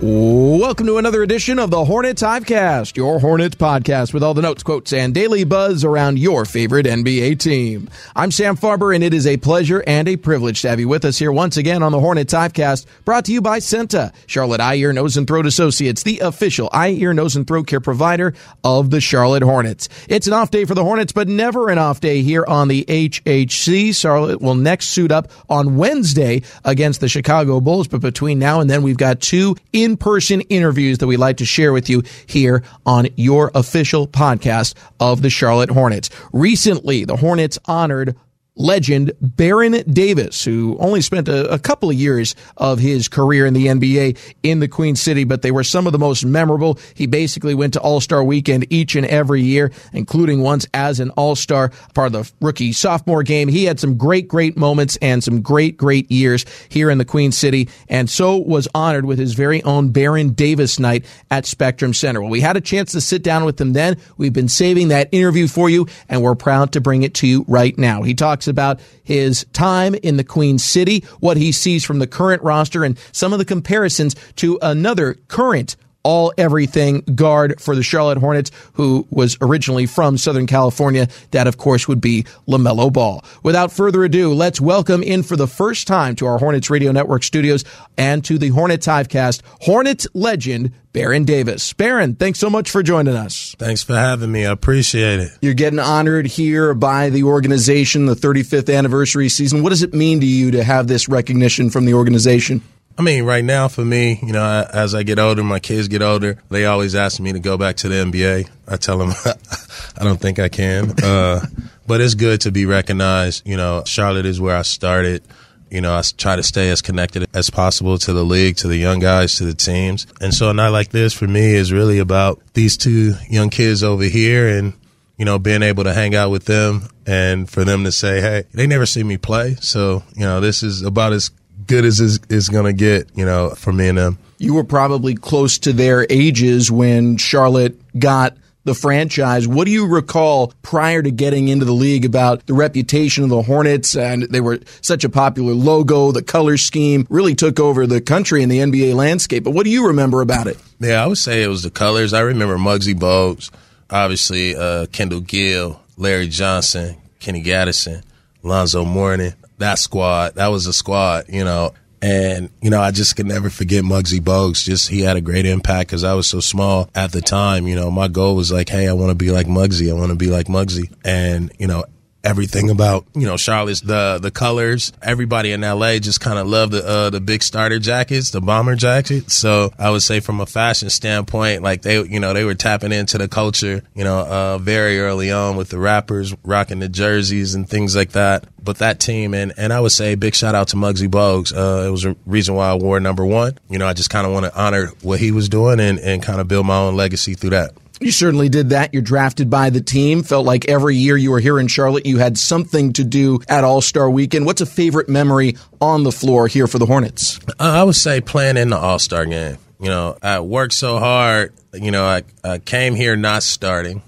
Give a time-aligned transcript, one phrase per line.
[0.00, 4.62] Welcome to another edition of the Hornets Hivecast, your Hornets podcast with all the notes,
[4.62, 7.90] quotes, and daily buzz around your favorite NBA team.
[8.14, 11.04] I'm Sam Farber, and it is a pleasure and a privilege to have you with
[11.04, 14.76] us here once again on the Hornets Hivecast, brought to you by CEENTA, Charlotte Eye,
[14.76, 18.90] Ear, Nose, and Throat Associates, the official eye, ear, nose, and throat care provider of
[18.90, 19.88] the Charlotte Hornets.
[20.08, 22.84] It's an off day for the Hornets, but never an off day here on the
[22.84, 24.00] HHC.
[24.00, 28.70] Charlotte will next suit up on Wednesday against the Chicago Bulls, but between now and
[28.70, 32.62] then, we've got two in person interviews that we like to share with you here
[32.84, 36.10] on your official podcast of the Charlotte Hornets.
[36.32, 38.16] Recently, the Hornets honored
[38.58, 43.54] legend Baron Davis, who only spent a, a, couple of years of his career in
[43.54, 46.78] the NBA in the Queen City, but they were some of the most memorable.
[46.94, 51.10] He basically went to All Star Weekend each and every year, including once as an
[51.10, 53.48] All Star, part of the rookie sophomore game.
[53.48, 57.30] He had some great, great moments and some great, great years here in the Queen
[57.32, 62.20] City, and so was honored with his very own Baron Davis night at Spectrum Center.
[62.20, 63.98] Well, we had a chance to sit down with him then.
[64.16, 67.44] We've been saving that interview for you, and we're proud to bring it to you
[67.46, 68.02] right now.
[68.02, 72.42] He talks about his time in the Queen City, what he sees from the current
[72.42, 75.76] roster, and some of the comparisons to another current
[76.08, 81.06] all everything guard for the Charlotte Hornets, who was originally from Southern California.
[81.32, 83.22] That, of course, would be LaMelo Ball.
[83.42, 87.24] Without further ado, let's welcome in for the first time to our Hornets Radio Network
[87.24, 87.62] studios
[87.98, 91.74] and to the Hornets Hivecast, Hornets legend, Baron Davis.
[91.74, 93.54] Baron, thanks so much for joining us.
[93.58, 94.46] Thanks for having me.
[94.46, 95.32] I appreciate it.
[95.42, 99.62] You're getting honored here by the organization, the 35th anniversary season.
[99.62, 102.62] What does it mean to you to have this recognition from the organization?
[102.98, 106.02] I mean, right now for me, you know, as I get older, my kids get
[106.02, 108.50] older, they always ask me to go back to the NBA.
[108.66, 109.12] I tell them
[109.96, 110.92] I don't think I can.
[111.00, 111.46] Uh,
[111.86, 113.46] but it's good to be recognized.
[113.46, 115.22] You know, Charlotte is where I started.
[115.70, 118.76] You know, I try to stay as connected as possible to the league, to the
[118.76, 120.08] young guys, to the teams.
[120.20, 123.84] And so a night like this for me is really about these two young kids
[123.84, 124.72] over here and,
[125.16, 128.44] you know, being able to hang out with them and for them to say, hey,
[128.54, 129.54] they never see me play.
[129.60, 131.30] So, you know, this is about as
[131.68, 134.18] good as is, is going to get, you know, for me and them.
[134.38, 139.48] You were probably close to their ages when Charlotte got the franchise.
[139.48, 143.42] What do you recall prior to getting into the league about the reputation of the
[143.42, 143.96] Hornets?
[143.96, 148.42] And they were such a popular logo, the color scheme really took over the country
[148.42, 149.44] and the NBA landscape.
[149.44, 150.58] But what do you remember about it?
[150.80, 152.12] Yeah, I would say it was the colors.
[152.12, 153.50] I remember Muggsy Bogues,
[153.90, 158.02] obviously uh, Kendall Gill, Larry Johnson, Kenny Gattison,
[158.42, 160.36] Lonzo Mourning that squad.
[160.36, 161.74] That was a squad, you know.
[162.00, 164.62] And, you know, I just could never forget Muggsy Bogues.
[164.62, 167.66] Just he had a great impact because I was so small at the time.
[167.66, 169.90] You know, my goal was like, hey, I want to be like Muggsy.
[169.90, 170.92] I want to be like Muggsy.
[171.04, 171.84] And, you know,
[172.24, 174.92] everything about you know Charlotte's the the colors.
[175.02, 178.76] Everybody in LA just kind of loved the uh, the big starter jackets, the bomber
[178.76, 179.34] jackets.
[179.34, 182.92] So I would say from a fashion standpoint, like they you know they were tapping
[182.92, 187.54] into the culture, you know, uh, very early on with the rappers rocking the jerseys
[187.54, 188.44] and things like that.
[188.62, 191.54] But that team and and I would say big shout out to Muggsy Bogues.
[191.56, 193.58] Uh, it was a reason why I wore number one.
[193.68, 196.22] You know, I just kind of want to honor what he was doing and and
[196.22, 197.72] kind of build my own legacy through that.
[198.00, 198.92] You certainly did that.
[198.92, 200.22] You're drafted by the team.
[200.22, 203.64] Felt like every year you were here in Charlotte, you had something to do at
[203.64, 204.46] All Star Weekend.
[204.46, 207.40] What's a favorite memory on the floor here for the Hornets?
[207.48, 209.58] Uh, I would say playing in the All Star game.
[209.80, 211.52] You know, I worked so hard.
[211.72, 214.02] You know, I, I came here not starting,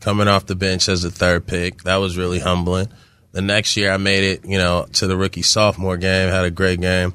[0.00, 1.82] coming off the bench as a third pick.
[1.82, 2.88] That was really humbling.
[3.32, 6.50] The next year, I made it, you know, to the rookie sophomore game, had a
[6.50, 7.14] great game.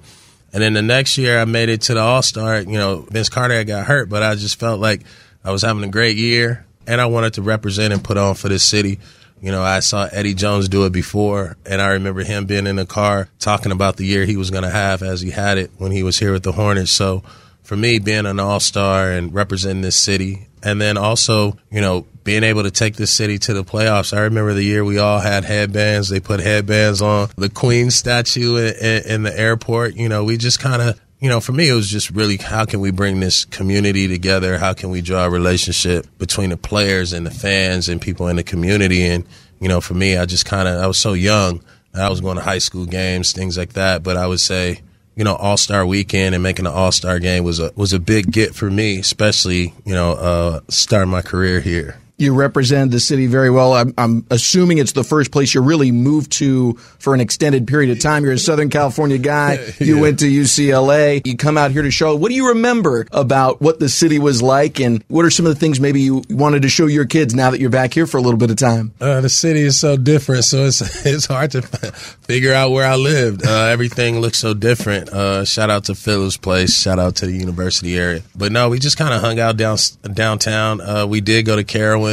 [0.52, 2.62] And then the next year, I made it to the All Star.
[2.62, 5.04] You know, Vince Carter got hurt, but I just felt like
[5.50, 8.50] I was having a great year, and I wanted to represent and put on for
[8.50, 9.00] this city.
[9.42, 12.76] You know, I saw Eddie Jones do it before, and I remember him being in
[12.76, 15.72] the car talking about the year he was going to have as he had it
[15.80, 16.92] when he was here with the Hornets.
[16.92, 17.24] So
[17.64, 22.06] for me, being an all star and representing this city, and then also, you know,
[22.24, 24.16] being able to take this city to the playoffs.
[24.16, 26.10] I remember the year we all had headbands.
[26.10, 29.96] They put headbands on the Queen statue in, in the airport.
[29.96, 32.66] You know, we just kind of you know, for me, it was just really how
[32.66, 34.58] can we bring this community together?
[34.58, 38.38] How can we draw a relationship between the players and the fans and people in
[38.38, 39.06] the community?
[39.06, 39.26] And,
[39.60, 41.62] you know, for me, I just kind of, I was so young.
[41.94, 44.04] I was going to high school games, things like that.
[44.04, 44.82] But I would say,
[45.16, 48.00] you know, All Star Weekend and making an All Star game was a was a
[48.00, 52.00] big get for me, especially you know, uh, starting my career here.
[52.20, 53.74] You represent the city very well.
[53.74, 57.92] I'm, I'm, assuming it's the first place you really moved to for an extended period
[57.92, 58.24] of time.
[58.24, 59.58] You're a Southern California guy.
[59.80, 60.02] You yeah.
[60.02, 61.26] went to UCLA.
[61.26, 62.14] You come out here to show.
[62.16, 65.54] What do you remember about what the city was like, and what are some of
[65.54, 68.18] the things maybe you wanted to show your kids now that you're back here for
[68.18, 68.92] a little bit of time?
[69.00, 71.62] Uh, the city is so different, so it's it's hard to
[72.28, 73.46] figure out where I lived.
[73.46, 75.10] Uh, everything looks so different.
[75.10, 76.78] Uh, shout out to Phillips Place.
[76.78, 78.22] Shout out to the university area.
[78.36, 79.78] But no, we just kind of hung out down
[80.14, 80.82] downtown.
[80.82, 81.64] Uh, we did go to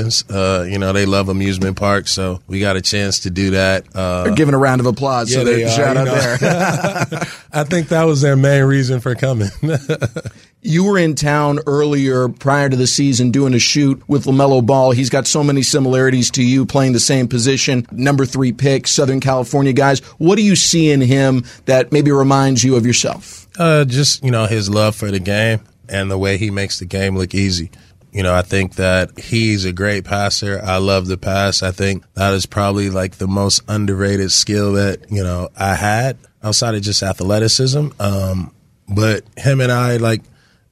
[0.04, 3.84] Uh, you know, they love amusement parks, so we got a chance to do that.
[3.94, 5.30] Uh, they're giving a round of applause.
[5.30, 6.14] Yeah, so they are, shout out know.
[6.14, 7.20] there.
[7.52, 9.48] I think that was their main reason for coming.
[10.62, 14.90] you were in town earlier prior to the season doing a shoot with LaMelo Ball.
[14.90, 19.20] He's got so many similarities to you playing the same position, number three pick, Southern
[19.20, 20.00] California guys.
[20.18, 23.46] What do you see in him that maybe reminds you of yourself?
[23.58, 26.84] Uh, just, you know, his love for the game and the way he makes the
[26.84, 27.70] game look easy.
[28.16, 30.58] You know, I think that he's a great passer.
[30.64, 31.62] I love the pass.
[31.62, 36.16] I think that is probably like the most underrated skill that, you know, I had
[36.42, 37.88] outside of just athleticism.
[38.00, 38.54] Um,
[38.88, 40.22] but him and I, like,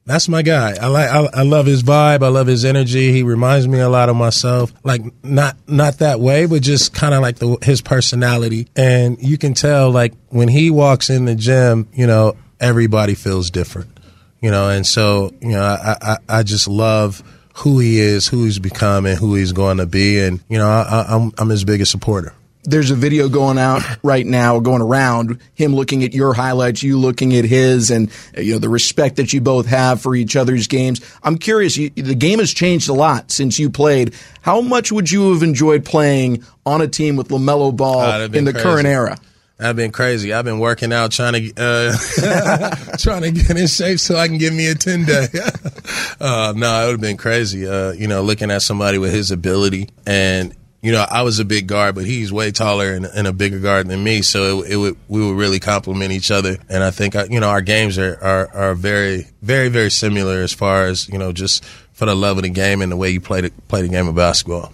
[0.07, 0.73] that's my guy.
[0.81, 2.23] I like, I, I, love his vibe.
[2.23, 3.11] I love his energy.
[3.11, 4.73] He reminds me a lot of myself.
[4.83, 8.69] Like, not, not that way, but just kind of like the, his personality.
[8.75, 13.51] And you can tell, like, when he walks in the gym, you know, everybody feels
[13.51, 13.99] different,
[14.41, 17.21] you know, and so, you know, I, I, I just love,
[17.57, 20.19] who he is, who he's become, and who he's going to be.
[20.19, 22.33] And you know, I, I'm I'm his biggest supporter
[22.65, 26.99] there's a video going out right now, going around him looking at your highlights, you
[26.99, 30.67] looking at his, and you know the respect that you both have for each other's
[30.67, 31.01] games.
[31.23, 31.77] I'm curious.
[31.77, 34.15] You, the game has changed a lot since you played.
[34.41, 38.45] How much would you have enjoyed playing on a team with LaMelo Ball oh, in
[38.45, 38.63] the crazy.
[38.63, 39.17] current era?
[39.57, 40.33] I've been crazy.
[40.33, 44.37] I've been working out, trying to uh, trying to get in shape so I can
[44.37, 45.27] give me a ten day.
[46.19, 47.65] uh, no, it would have been crazy.
[47.65, 51.45] Uh, you know, looking at somebody with his ability, and you know, I was a
[51.45, 54.73] big guard, but he's way taller and, and a bigger guard than me, so it,
[54.73, 56.57] it, would we would really complement each other.
[56.69, 60.41] And I think uh, you know our games are, are are very very very similar
[60.41, 61.63] as far as you know just
[61.93, 64.09] for the love of the game and the way you play the play the game
[64.09, 64.73] of basketball.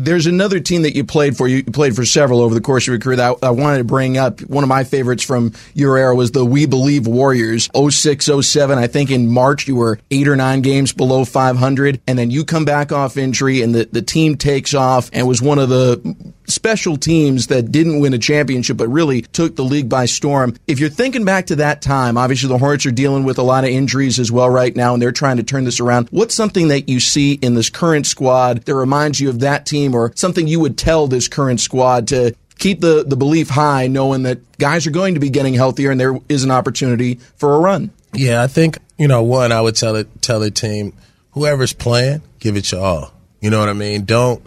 [0.00, 1.48] There's another team that you played for.
[1.48, 4.16] You played for several over the course of your career that I wanted to bring
[4.16, 4.40] up.
[4.42, 8.78] One of my favorites from your era was the We Believe Warriors 06, 07.
[8.78, 12.00] I think in March you were eight or nine games below 500.
[12.06, 15.42] And then you come back off injury and the, the team takes off and was
[15.42, 19.88] one of the special teams that didn't win a championship but really took the league
[19.88, 20.54] by storm.
[20.66, 23.64] If you're thinking back to that time, obviously the Hornets are dealing with a lot
[23.64, 26.08] of injuries as well right now and they're trying to turn this around.
[26.10, 29.94] What's something that you see in this current squad that reminds you of that team
[29.94, 34.24] or something you would tell this current squad to keep the, the belief high knowing
[34.24, 37.58] that guys are going to be getting healthier and there is an opportunity for a
[37.58, 37.90] run?
[38.14, 40.94] Yeah, I think, you know, one, I would tell it tell the team,
[41.32, 43.12] whoever's playing, give it your all.
[43.40, 44.04] You know what I mean?
[44.04, 44.44] Don't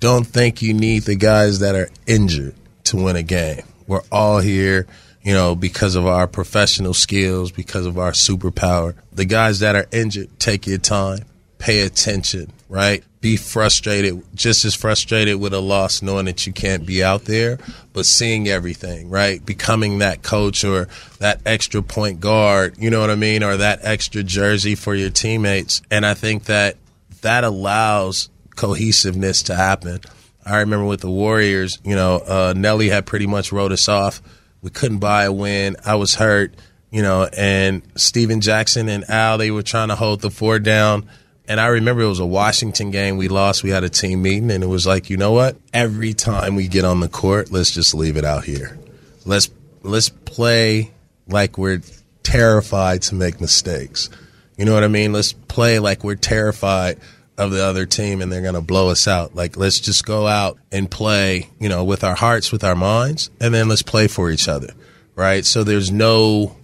[0.00, 2.54] don't think you need the guys that are injured
[2.84, 3.62] to win a game.
[3.86, 4.86] We're all here,
[5.22, 8.94] you know, because of our professional skills, because of our superpower.
[9.12, 11.20] The guys that are injured, take your time,
[11.58, 13.04] pay attention, right?
[13.20, 17.58] Be frustrated, just as frustrated with a loss, knowing that you can't be out there,
[17.92, 19.44] but seeing everything, right?
[19.44, 20.88] Becoming that coach or
[21.18, 23.42] that extra point guard, you know what I mean?
[23.42, 25.82] Or that extra jersey for your teammates.
[25.90, 26.76] And I think that
[27.20, 28.30] that allows
[28.60, 30.00] cohesiveness to happen.
[30.44, 34.20] I remember with the Warriors, you know, uh, Nellie had pretty much wrote us off.
[34.60, 35.76] We couldn't buy a win.
[35.86, 36.54] I was hurt,
[36.90, 41.08] you know, and Stephen Jackson and Al, they were trying to hold the fort down.
[41.48, 43.62] And I remember it was a Washington game we lost.
[43.62, 45.56] We had a team meeting, and it was like, you know what?
[45.72, 48.78] Every time we get on the court, let's just leave it out here.
[49.24, 49.48] Let's
[49.82, 50.92] let's play
[51.26, 51.80] like we're
[52.22, 54.10] terrified to make mistakes.
[54.58, 55.14] You know what I mean?
[55.14, 57.00] Let's play like we're terrified
[57.40, 59.34] of the other team and they're going to blow us out.
[59.34, 63.30] Like, let's just go out and play, you know, with our hearts, with our minds,
[63.40, 64.72] and then let's play for each other.
[65.14, 65.44] right?
[65.44, 66.56] So there's no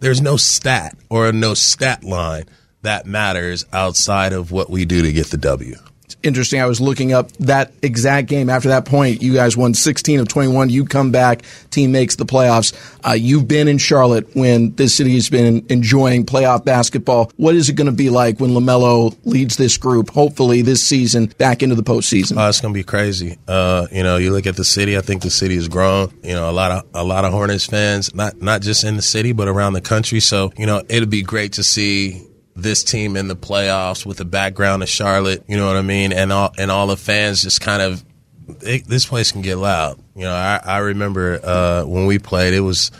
[0.00, 2.44] there's no stat or no stat line
[2.82, 5.76] that matters outside of what we do to get the W
[6.22, 6.60] interesting.
[6.60, 8.50] I was looking up that exact game.
[8.50, 10.70] After that point, you guys won 16 of 21.
[10.70, 12.74] You come back, team makes the playoffs.
[13.06, 17.30] Uh, you've been in Charlotte when this city has been enjoying playoff basketball.
[17.36, 21.26] What is it going to be like when LaMelo leads this group, hopefully this season,
[21.38, 22.36] back into the postseason?
[22.36, 23.38] Uh, it's going to be crazy.
[23.46, 24.96] Uh, you know, you look at the city.
[24.96, 26.12] I think the city has grown.
[26.22, 29.02] You know, a lot of a lot of Hornets fans, not not just in the
[29.02, 30.20] city, but around the country.
[30.20, 32.27] So, you know, it'll be great to see
[32.62, 35.44] this team in the playoffs with the background of Charlotte.
[35.48, 36.12] You know what I mean?
[36.12, 38.04] And all and all the fans just kind of
[38.62, 39.98] it, this place can get loud.
[40.14, 42.90] You know, I, I remember uh, when we played, it was.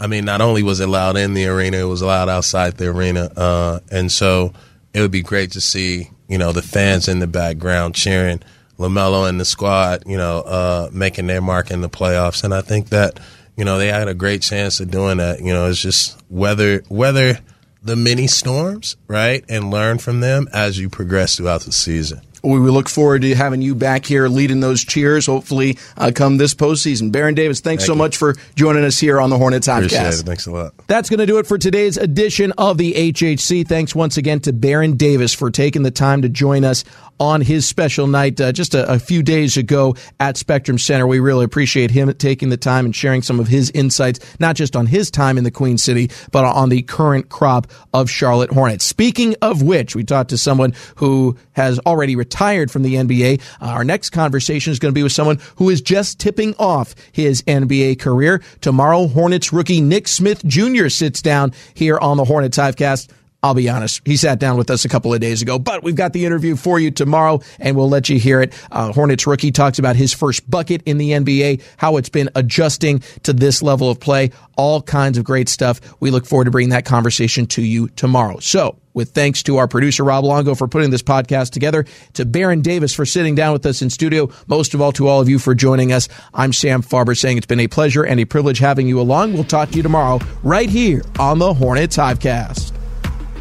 [0.00, 2.86] I mean, not only was it loud in the arena, it was loud outside the
[2.86, 4.52] arena, uh, and so
[4.94, 8.40] it would be great to see you know the fans in the background cheering
[8.78, 12.60] LaMelo and the squad, you know, uh, making their mark in the playoffs, and I
[12.60, 13.18] think that
[13.56, 15.40] you know they had a great chance of doing that.
[15.40, 17.38] You know, it's just whether whether
[17.82, 22.20] the mini storms, right, and learn from them as you progress throughout the season.
[22.42, 26.54] We look forward to having you back here leading those cheers, hopefully, uh, come this
[26.54, 27.10] postseason.
[27.10, 27.98] Baron Davis, thanks Thank so you.
[27.98, 30.24] much for joining us here on the Hornets Podcast.
[30.24, 30.74] Thanks a lot.
[30.86, 33.66] That's going to do it for today's edition of the HHC.
[33.66, 36.84] Thanks once again to Baron Davis for taking the time to join us
[37.20, 41.04] on his special night uh, just a, a, few days ago at Spectrum Center.
[41.04, 44.76] We really appreciate him taking the time and sharing some of his insights, not just
[44.76, 48.84] on his time in the Queen City, but on the current crop of Charlotte Hornets.
[48.84, 52.27] Speaking of which, we talked to someone who has already retired
[52.70, 53.40] from the NBA.
[53.60, 56.94] Uh, our next conversation is going to be with someone who is just tipping off
[57.12, 58.42] his NBA career.
[58.60, 60.88] Tomorrow, Hornets rookie Nick Smith Jr.
[60.88, 63.08] sits down here on the Hornets Hivecast.
[63.40, 64.02] I'll be honest.
[64.04, 66.56] He sat down with us a couple of days ago, but we've got the interview
[66.56, 68.52] for you tomorrow and we'll let you hear it.
[68.72, 72.98] Uh, Hornets rookie talks about his first bucket in the NBA, how it's been adjusting
[73.22, 75.80] to this level of play, all kinds of great stuff.
[76.00, 78.40] We look forward to bringing that conversation to you tomorrow.
[78.40, 82.60] So with thanks to our producer Rob Longo for putting this podcast together, to Baron
[82.60, 85.38] Davis for sitting down with us in studio, most of all to all of you
[85.38, 86.08] for joining us.
[86.34, 89.34] I'm Sam Farber saying it's been a pleasure and a privilege having you along.
[89.34, 92.77] We'll talk to you tomorrow right here on the Hornets Hivecast.